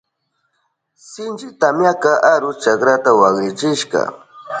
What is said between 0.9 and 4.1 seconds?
Sinchi tamyaka arus chakrata waklichishka.